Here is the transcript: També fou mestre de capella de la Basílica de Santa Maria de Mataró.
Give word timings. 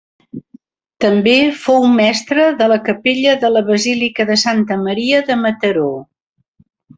També 1.03 1.33
fou 1.65 1.85
mestre 1.99 2.47
de 2.61 2.69
capella 2.87 3.35
de 3.45 3.51
la 3.53 3.63
Basílica 3.71 4.27
de 4.31 4.39
Santa 4.45 4.79
Maria 4.87 5.21
de 5.29 5.39
Mataró. 5.45 5.87